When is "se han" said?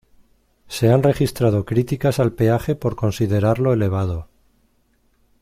0.67-1.03